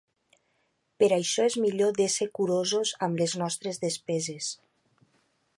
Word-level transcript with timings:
Per 1.03 1.09
això, 1.17 1.45
és 1.51 1.57
millor 1.67 1.93
d’ésser 1.99 2.29
curosos 2.39 2.97
amb 3.09 3.23
les 3.25 3.39
nostres 3.45 3.83
despeses. 3.87 4.53